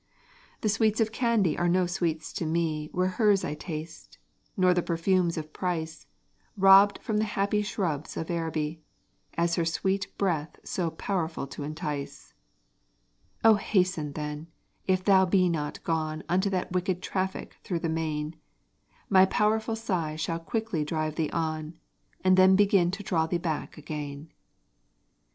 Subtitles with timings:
[0.61, 4.17] The sweets of Candy are no sweets to me Where hers I taste:
[4.57, 6.07] nor the perfumes of price,
[6.57, 8.81] Robbed from the happy shrubs of Araby,
[9.35, 12.33] As her sweet breath so powerful to entice.
[13.43, 14.37] O hasten then!
[14.39, 14.47] and
[14.87, 18.35] if thou be not gone Unto that wicked traffic through the main,
[19.07, 21.75] My powerful sigh shall quickly drive thee on,
[22.23, 24.31] And then begin to draw thee back again.